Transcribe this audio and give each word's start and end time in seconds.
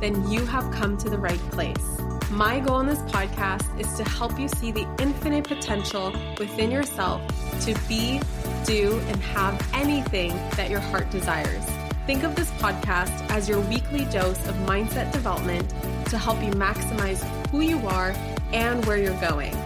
then 0.00 0.30
you 0.30 0.44
have 0.46 0.70
come 0.72 0.96
to 0.98 1.08
the 1.10 1.18
right 1.18 1.40
place. 1.50 2.00
My 2.30 2.58
goal 2.58 2.80
in 2.80 2.86
this 2.86 2.98
podcast 3.00 3.78
is 3.78 3.92
to 3.94 4.04
help 4.04 4.38
you 4.40 4.48
see 4.48 4.72
the 4.72 4.86
infinite 4.98 5.44
potential 5.44 6.12
within 6.38 6.70
yourself 6.70 7.22
to 7.60 7.78
be, 7.86 8.20
do, 8.64 8.98
and 9.06 9.16
have 9.22 9.60
anything 9.72 10.30
that 10.56 10.70
your 10.70 10.80
heart 10.80 11.10
desires. 11.10 11.64
Think 12.06 12.22
of 12.22 12.34
this 12.34 12.50
podcast 12.52 13.12
as 13.30 13.48
your 13.48 13.60
weekly 13.60 14.04
dose 14.06 14.44
of 14.46 14.54
mindset 14.66 15.12
development 15.12 15.72
to 16.10 16.18
help 16.18 16.42
you 16.42 16.50
maximize 16.50 17.22
who 17.48 17.60
you 17.60 17.78
are 17.86 18.14
and 18.52 18.84
where 18.84 18.98
you're 18.98 19.20
going. 19.20 19.56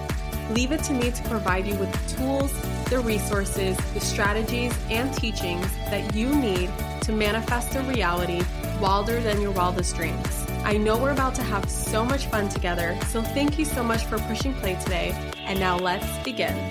Leave 0.51 0.73
it 0.73 0.83
to 0.85 0.93
me 0.93 1.11
to 1.11 1.23
provide 1.25 1.67
you 1.67 1.75
with 1.77 1.91
the 1.93 2.17
tools, 2.17 2.53
the 2.91 3.01
resources, 3.01 3.77
the 3.93 4.01
strategies, 4.01 4.73
and 4.91 5.13
teachings 5.15 5.67
that 5.91 6.15
you 6.15 6.35
need 6.35 6.71
to 7.09 7.15
manifest 7.15 7.75
a 7.75 7.81
reality 7.85 8.43
wilder 8.83 9.19
than 9.21 9.41
your 9.41 9.51
wildest 9.51 9.97
dreams. 9.97 10.47
I 10.63 10.77
know 10.77 10.99
we're 10.99 11.13
about 11.13 11.35
to 11.37 11.43
have 11.43 11.69
so 11.71 12.05
much 12.05 12.27
fun 12.27 12.51
together, 12.51 12.99
so 13.07 13.23
thank 13.23 13.59
you 13.59 13.65
so 13.65 13.83
much 13.83 14.05
for 14.05 14.19
pushing 14.19 14.53
play 14.55 14.75
today. 14.75 15.15
And 15.39 15.59
now 15.59 15.79
let's 15.79 16.07
begin. 16.23 16.71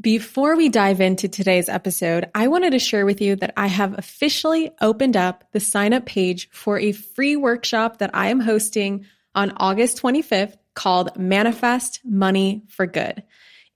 Before 0.00 0.54
we 0.56 0.68
dive 0.68 1.00
into 1.00 1.26
today's 1.26 1.68
episode, 1.68 2.30
I 2.36 2.46
wanted 2.46 2.70
to 2.70 2.78
share 2.78 3.04
with 3.04 3.20
you 3.20 3.34
that 3.34 3.52
I 3.56 3.66
have 3.66 3.98
officially 3.98 4.70
opened 4.80 5.16
up 5.16 5.42
the 5.50 5.58
sign 5.58 5.92
up 5.92 6.06
page 6.06 6.48
for 6.52 6.78
a 6.78 6.92
free 6.92 7.34
workshop 7.34 7.98
that 7.98 8.14
I 8.14 8.28
am 8.28 8.38
hosting 8.38 9.06
on 9.34 9.52
August 9.56 10.00
25th 10.00 10.54
called 10.74 11.16
Manifest 11.18 11.98
Money 12.04 12.62
for 12.68 12.86
Good. 12.86 13.24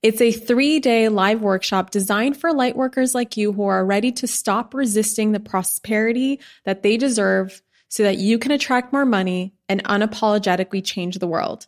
It's 0.01 0.21
a 0.21 0.31
three 0.31 0.79
day 0.79 1.09
live 1.09 1.41
workshop 1.41 1.91
designed 1.91 2.35
for 2.37 2.53
light 2.53 2.75
workers 2.75 3.13
like 3.13 3.37
you 3.37 3.53
who 3.53 3.65
are 3.65 3.85
ready 3.85 4.11
to 4.13 4.27
stop 4.27 4.73
resisting 4.73 5.31
the 5.31 5.39
prosperity 5.39 6.39
that 6.65 6.81
they 6.81 6.97
deserve 6.97 7.61
so 7.87 8.03
that 8.03 8.17
you 8.17 8.39
can 8.39 8.51
attract 8.51 8.93
more 8.93 9.05
money 9.05 9.53
and 9.69 9.83
unapologetically 9.83 10.83
change 10.83 11.19
the 11.19 11.27
world. 11.27 11.67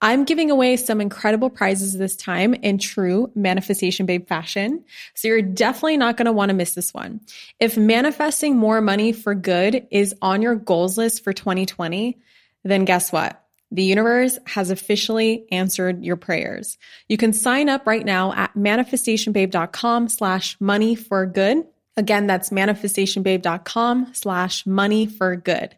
I'm 0.00 0.24
giving 0.24 0.50
away 0.50 0.76
some 0.76 1.00
incredible 1.00 1.50
prizes 1.50 1.96
this 1.96 2.16
time 2.16 2.54
in 2.54 2.78
true 2.78 3.30
manifestation 3.34 4.06
babe 4.06 4.28
fashion. 4.28 4.84
So 5.14 5.28
you're 5.28 5.42
definitely 5.42 5.96
not 5.98 6.16
going 6.16 6.26
to 6.26 6.32
want 6.32 6.50
to 6.50 6.54
miss 6.54 6.74
this 6.74 6.94
one. 6.94 7.20
If 7.60 7.76
manifesting 7.76 8.56
more 8.56 8.80
money 8.80 9.12
for 9.12 9.34
good 9.34 9.86
is 9.90 10.14
on 10.22 10.42
your 10.42 10.54
goals 10.54 10.98
list 10.98 11.22
for 11.22 11.32
2020, 11.32 12.18
then 12.64 12.84
guess 12.84 13.12
what? 13.12 13.44
The 13.70 13.82
universe 13.82 14.38
has 14.46 14.70
officially 14.70 15.44
answered 15.52 16.02
your 16.02 16.16
prayers. 16.16 16.78
You 17.08 17.18
can 17.18 17.32
sign 17.32 17.68
up 17.68 17.86
right 17.86 18.04
now 18.04 18.32
at 18.32 18.54
manifestationbabe.com 18.54 20.08
slash 20.08 20.56
money 20.58 20.94
for 20.94 21.26
good. 21.26 21.66
Again, 21.96 22.26
that's 22.26 22.50
manifestationbabe.com 22.50 24.14
slash 24.14 24.64
money 24.66 25.06
for 25.06 25.36
good. 25.36 25.76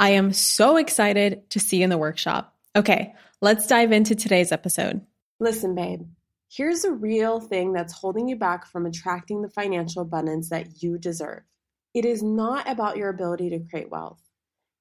I 0.00 0.10
am 0.10 0.32
so 0.32 0.76
excited 0.76 1.48
to 1.50 1.60
see 1.60 1.78
you 1.78 1.84
in 1.84 1.90
the 1.90 1.98
workshop. 1.98 2.56
Okay, 2.74 3.14
let's 3.40 3.66
dive 3.66 3.92
into 3.92 4.14
today's 4.14 4.50
episode. 4.50 5.00
Listen, 5.40 5.74
babe, 5.74 6.02
here's 6.50 6.84
a 6.84 6.92
real 6.92 7.38
thing 7.38 7.72
that's 7.72 7.92
holding 7.92 8.28
you 8.28 8.36
back 8.36 8.66
from 8.66 8.86
attracting 8.86 9.42
the 9.42 9.50
financial 9.50 10.02
abundance 10.02 10.50
that 10.50 10.82
you 10.82 10.98
deserve. 10.98 11.42
It 11.94 12.04
is 12.04 12.22
not 12.22 12.68
about 12.68 12.96
your 12.96 13.08
ability 13.08 13.50
to 13.50 13.60
create 13.60 13.90
wealth. 13.90 14.20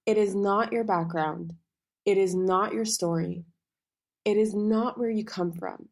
It 0.05 0.17
is 0.17 0.35
not 0.35 0.71
your 0.71 0.83
background. 0.83 1.53
It 2.07 2.17
is 2.17 2.33
not 2.33 2.73
your 2.73 2.85
story. 2.85 3.45
It 4.25 4.37
is 4.37 4.55
not 4.55 4.97
where 4.97 5.11
you 5.11 5.23
come 5.23 5.51
from. 5.51 5.89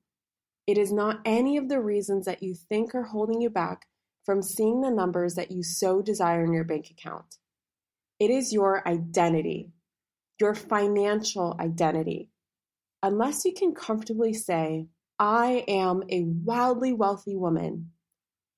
It 0.65 0.79
is 0.79 0.91
not 0.91 1.19
any 1.25 1.57
of 1.57 1.69
the 1.69 1.79
reasons 1.79 2.25
that 2.25 2.41
you 2.41 2.55
think 2.55 2.95
are 2.95 3.03
holding 3.03 3.39
you 3.39 3.51
back 3.51 3.85
from 4.23 4.41
seeing 4.41 4.81
the 4.81 4.89
numbers 4.89 5.35
that 5.35 5.51
you 5.51 5.61
so 5.61 6.01
desire 6.01 6.43
in 6.43 6.51
your 6.51 6.63
bank 6.63 6.89
account. 6.89 7.35
It 8.19 8.31
is 8.31 8.51
your 8.51 8.87
identity 8.87 9.69
your 10.39 10.53
financial 10.53 11.55
identity. 11.59 12.29
Unless 13.01 13.45
you 13.45 13.53
can 13.53 13.73
comfortably 13.73 14.33
say, 14.33 14.87
I 15.19 15.63
am 15.67 16.03
a 16.09 16.23
wildly 16.23 16.91
wealthy 16.93 17.35
woman, 17.35 17.91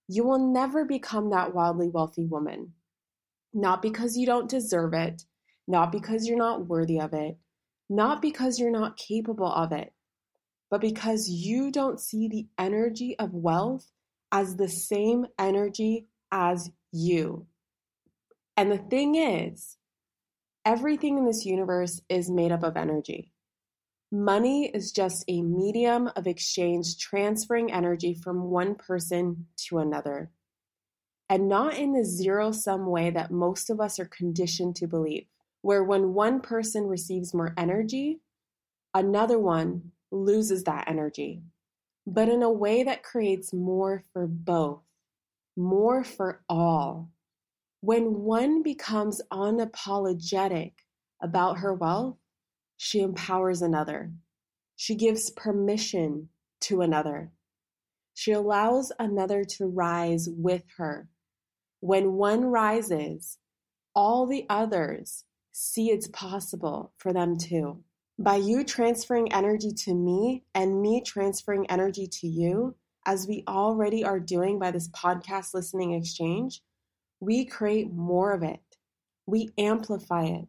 you 0.07 0.23
will 0.23 0.39
never 0.39 0.85
become 0.85 1.31
that 1.31 1.53
wildly 1.53 1.89
wealthy 1.89 2.25
woman. 2.25 2.73
Not 3.53 3.81
because 3.81 4.17
you 4.17 4.25
don't 4.25 4.49
deserve 4.49 4.93
it, 4.93 5.23
not 5.67 5.91
because 5.91 6.25
you're 6.25 6.37
not 6.37 6.65
worthy 6.67 6.99
of 6.99 7.13
it, 7.13 7.37
not 7.89 8.21
because 8.21 8.59
you're 8.59 8.71
not 8.71 8.97
capable 8.97 9.51
of 9.51 9.71
it, 9.71 9.93
but 10.69 10.81
because 10.81 11.29
you 11.29 11.71
don't 11.71 11.99
see 11.99 12.27
the 12.27 12.47
energy 12.57 13.17
of 13.19 13.33
wealth 13.33 13.89
as 14.31 14.55
the 14.55 14.69
same 14.69 15.25
energy 15.39 16.07
as 16.31 16.69
you. 16.91 17.47
And 18.57 18.71
the 18.71 18.77
thing 18.77 19.15
is, 19.15 19.77
Everything 20.67 21.17
in 21.17 21.23
this 21.23 21.45
universe 21.45 22.01
is 22.09 22.29
made 22.29 22.51
up 22.51 22.61
of 22.61 22.75
energy. 22.75 23.31
Money 24.11 24.65
is 24.65 24.91
just 24.91 25.23
a 25.29 25.41
medium 25.41 26.09
of 26.17 26.27
exchange 26.27 26.97
transferring 26.97 27.71
energy 27.71 28.13
from 28.13 28.49
one 28.49 28.75
person 28.75 29.45
to 29.55 29.77
another. 29.77 30.29
And 31.29 31.47
not 31.47 31.77
in 31.77 31.93
the 31.93 32.03
zero 32.03 32.51
sum 32.51 32.85
way 32.85 33.11
that 33.11 33.31
most 33.31 33.69
of 33.69 33.79
us 33.79 33.97
are 33.97 34.11
conditioned 34.11 34.75
to 34.75 34.87
believe, 34.87 35.27
where 35.67 35.83
when 35.83 36.13
one 36.13 36.39
person 36.39 36.87
receives 36.87 37.33
more 37.33 37.53
energy, 37.57 38.21
another 38.93 39.37
one 39.37 39.91
loses 40.11 40.63
that 40.63 40.87
energy, 40.87 41.41
but 42.05 42.29
in 42.29 42.41
a 42.41 42.49
way 42.49 42.83
that 42.83 43.03
creates 43.03 43.51
more 43.51 44.01
for 44.13 44.25
both, 44.27 44.79
more 45.57 46.05
for 46.05 46.41
all. 46.47 47.11
When 47.81 48.21
one 48.21 48.63
becomes 48.63 49.21
unapologetic 49.29 50.71
about 51.21 51.57
her 51.57 51.73
wealth, 51.73 52.15
she 52.77 53.01
empowers 53.01 53.61
another. 53.61 54.13
She 54.77 54.95
gives 54.95 55.31
permission 55.31 56.29
to 56.61 56.79
another. 56.79 57.33
She 58.13 58.31
allows 58.31 58.93
another 58.99 59.43
to 59.57 59.67
rise 59.67 60.29
with 60.31 60.63
her. 60.77 61.09
When 61.81 62.13
one 62.13 62.45
rises, 62.45 63.37
all 63.93 64.27
the 64.27 64.45
others 64.49 65.25
see 65.59 65.89
it's 65.89 66.07
possible 66.09 66.91
for 66.97 67.11
them 67.11 67.35
too. 67.35 67.83
By 68.19 68.35
you 68.35 68.63
transferring 68.63 69.33
energy 69.33 69.71
to 69.85 69.95
me 69.95 70.43
and 70.53 70.81
me 70.83 71.01
transferring 71.01 71.65
energy 71.67 72.05
to 72.05 72.27
you, 72.27 72.75
as 73.07 73.27
we 73.27 73.43
already 73.47 74.03
are 74.03 74.19
doing 74.19 74.59
by 74.59 74.69
this 74.69 74.89
podcast 74.89 75.55
listening 75.55 75.93
exchange, 75.93 76.61
we 77.19 77.43
create 77.43 77.91
more 77.91 78.33
of 78.33 78.43
it. 78.43 78.59
We 79.25 79.49
amplify 79.57 80.25
it. 80.25 80.47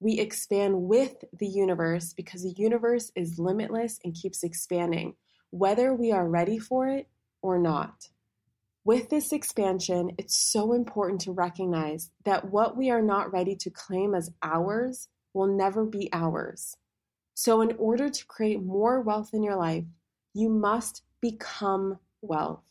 We 0.00 0.18
expand 0.18 0.74
with 0.74 1.22
the 1.38 1.48
universe 1.48 2.14
because 2.14 2.42
the 2.42 2.54
universe 2.56 3.12
is 3.14 3.38
limitless 3.38 4.00
and 4.04 4.14
keeps 4.14 4.42
expanding, 4.42 5.16
whether 5.50 5.92
we 5.92 6.12
are 6.12 6.28
ready 6.28 6.58
for 6.58 6.88
it 6.88 7.08
or 7.42 7.58
not. 7.58 8.08
With 8.86 9.10
this 9.10 9.32
expansion, 9.32 10.12
it's 10.16 10.36
so 10.36 10.72
important 10.72 11.20
to 11.22 11.32
recognize 11.32 12.12
that 12.24 12.52
what 12.52 12.76
we 12.76 12.88
are 12.88 13.02
not 13.02 13.32
ready 13.32 13.56
to 13.56 13.68
claim 13.68 14.14
as 14.14 14.30
ours 14.44 15.08
will 15.34 15.48
never 15.48 15.84
be 15.84 16.08
ours. 16.12 16.76
So, 17.34 17.62
in 17.62 17.74
order 17.78 18.08
to 18.08 18.26
create 18.26 18.62
more 18.62 19.00
wealth 19.00 19.30
in 19.32 19.42
your 19.42 19.56
life, 19.56 19.82
you 20.34 20.48
must 20.48 21.02
become 21.20 21.98
wealth. 22.22 22.62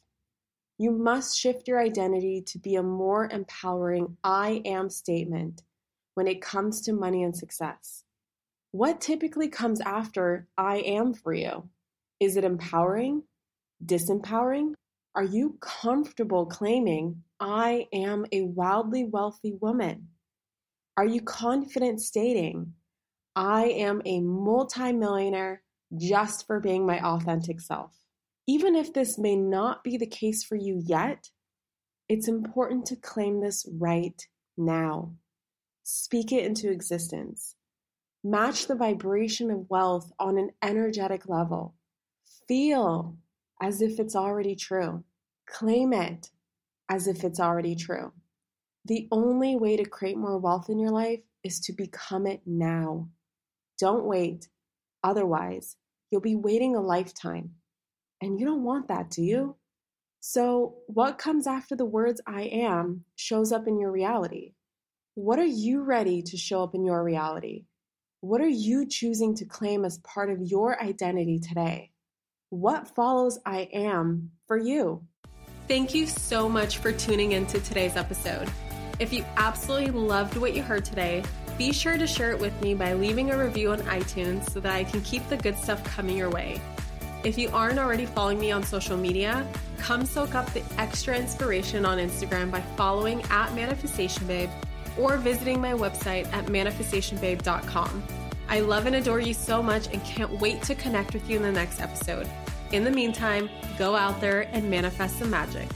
You 0.77 0.91
must 0.91 1.37
shift 1.37 1.67
your 1.67 1.81
identity 1.81 2.41
to 2.43 2.59
be 2.59 2.77
a 2.77 2.81
more 2.81 3.27
empowering 3.29 4.15
I 4.23 4.61
am 4.63 4.89
statement 4.89 5.63
when 6.13 6.27
it 6.27 6.41
comes 6.41 6.79
to 6.83 6.93
money 6.93 7.23
and 7.23 7.35
success. 7.35 8.05
What 8.71 9.01
typically 9.01 9.49
comes 9.49 9.81
after 9.81 10.47
I 10.57 10.77
am 10.77 11.13
for 11.13 11.33
you? 11.33 11.67
Is 12.21 12.37
it 12.37 12.45
empowering? 12.45 13.23
Disempowering? 13.85 14.75
Are 15.15 15.23
you 15.23 15.57
comfortable 15.61 16.45
claiming 16.45 17.23
I 17.39 17.87
am 17.93 18.25
a 18.33 18.41
wildly 18.41 19.05
wealthy 19.05 19.53
woman? 19.53 20.09
Are 20.97 21.05
you 21.05 21.21
confident 21.21 22.01
stating 22.01 22.73
I 23.33 23.67
am 23.67 24.01
a 24.03 24.19
multimillionaire 24.19 25.61
just 25.95 26.45
for 26.45 26.59
being 26.59 26.85
my 26.85 26.99
authentic 26.99 27.61
self? 27.61 27.93
Even 28.45 28.75
if 28.75 28.93
this 28.93 29.17
may 29.17 29.37
not 29.37 29.85
be 29.85 29.95
the 29.95 30.05
case 30.05 30.43
for 30.43 30.57
you 30.57 30.81
yet, 30.85 31.29
it's 32.09 32.27
important 32.27 32.85
to 32.87 32.97
claim 32.97 33.39
this 33.39 33.65
right 33.79 34.21
now. 34.57 35.13
Speak 35.83 36.33
it 36.33 36.45
into 36.45 36.69
existence. 36.69 37.55
Match 38.21 38.67
the 38.67 38.75
vibration 38.75 39.49
of 39.49 39.69
wealth 39.69 40.11
on 40.19 40.37
an 40.37 40.51
energetic 40.61 41.29
level. 41.29 41.73
Feel 42.49 43.17
as 43.61 43.81
if 43.81 43.99
it's 43.99 44.15
already 44.15 44.55
true. 44.55 45.03
Claim 45.47 45.93
it 45.93 46.29
as 46.89 47.07
if 47.07 47.23
it's 47.23 47.39
already 47.39 47.75
true. 47.75 48.11
The 48.85 49.07
only 49.11 49.55
way 49.55 49.77
to 49.77 49.85
create 49.85 50.17
more 50.17 50.37
wealth 50.37 50.69
in 50.69 50.79
your 50.79 50.91
life 50.91 51.21
is 51.43 51.59
to 51.61 51.73
become 51.73 52.27
it 52.27 52.41
now. 52.45 53.09
Don't 53.79 54.05
wait. 54.05 54.49
Otherwise, 55.03 55.77
you'll 56.09 56.21
be 56.21 56.35
waiting 56.35 56.75
a 56.75 56.81
lifetime. 56.81 57.51
And 58.21 58.39
you 58.39 58.45
don't 58.45 58.63
want 58.63 58.87
that, 58.87 59.09
do 59.09 59.21
you? 59.21 59.55
So, 60.19 60.77
what 60.87 61.19
comes 61.19 61.45
after 61.45 61.75
the 61.75 61.85
words 61.85 62.21
I 62.25 62.43
am 62.43 63.05
shows 63.15 63.51
up 63.51 63.67
in 63.67 63.79
your 63.79 63.91
reality. 63.91 64.53
What 65.13 65.39
are 65.39 65.45
you 65.45 65.83
ready 65.83 66.21
to 66.23 66.37
show 66.37 66.63
up 66.63 66.73
in 66.73 66.83
your 66.83 67.03
reality? 67.03 67.65
What 68.21 68.41
are 68.41 68.47
you 68.47 68.87
choosing 68.87 69.35
to 69.35 69.45
claim 69.45 69.85
as 69.85 69.99
part 69.99 70.31
of 70.31 70.41
your 70.41 70.81
identity 70.81 71.39
today? 71.39 71.91
What 72.55 72.87
follows 72.87 73.37
I 73.45 73.67
am 73.73 74.31
for 74.47 74.57
you? 74.57 75.05
Thank 75.67 75.93
you 75.93 76.07
so 76.07 76.47
much 76.47 76.77
for 76.77 76.93
tuning 76.93 77.33
into 77.33 77.59
today's 77.59 77.97
episode. 77.97 78.49
If 78.97 79.11
you 79.11 79.25
absolutely 79.35 79.91
loved 79.91 80.37
what 80.37 80.55
you 80.55 80.63
heard 80.63 80.85
today, 80.85 81.21
be 81.57 81.73
sure 81.73 81.97
to 81.97 82.07
share 82.07 82.31
it 82.31 82.39
with 82.39 82.59
me 82.61 82.73
by 82.73 82.93
leaving 82.93 83.31
a 83.31 83.37
review 83.37 83.71
on 83.71 83.79
iTunes 83.81 84.49
so 84.49 84.61
that 84.61 84.73
I 84.73 84.85
can 84.85 85.01
keep 85.01 85.27
the 85.27 85.35
good 85.35 85.57
stuff 85.57 85.83
coming 85.83 86.15
your 86.15 86.29
way. 86.29 86.61
If 87.25 87.37
you 87.37 87.49
aren't 87.49 87.77
already 87.77 88.05
following 88.05 88.39
me 88.39 88.53
on 88.53 88.63
social 88.63 88.95
media, 88.95 89.45
come 89.77 90.05
soak 90.05 90.33
up 90.33 90.49
the 90.53 90.63
extra 90.77 91.17
inspiration 91.17 91.85
on 91.85 91.97
Instagram 91.97 92.51
by 92.51 92.61
following 92.77 93.21
at 93.31 93.53
Manifestation 93.53 94.27
Babe 94.27 94.49
or 94.97 95.17
visiting 95.17 95.59
my 95.59 95.73
website 95.73 96.31
at 96.31 96.45
manifestationbabe.com. 96.45 98.01
I 98.47 98.59
love 98.59 98.85
and 98.85 98.95
adore 98.95 99.19
you 99.19 99.33
so 99.33 99.61
much 99.61 99.87
and 99.91 100.03
can't 100.03 100.39
wait 100.39 100.61
to 100.63 100.75
connect 100.75 101.13
with 101.13 101.29
you 101.29 101.37
in 101.37 101.43
the 101.43 101.51
next 101.51 101.81
episode. 101.81 102.29
In 102.71 102.83
the 102.83 102.91
meantime, 102.91 103.49
go 103.77 103.95
out 103.95 104.21
there 104.21 104.41
and 104.53 104.69
manifest 104.69 105.19
some 105.19 105.29
magic. 105.29 105.67